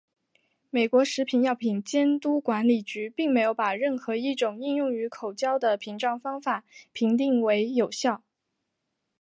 [0.71, 8.23] 美国食品药品监督管理局并没有把任何一种应用于口交的屏障方法评定为有效。